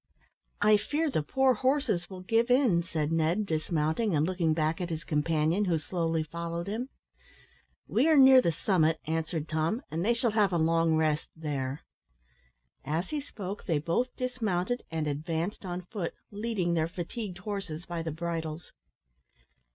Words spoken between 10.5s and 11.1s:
a long